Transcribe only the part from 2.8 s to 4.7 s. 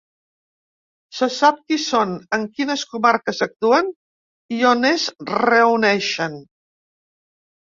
comarques actuen i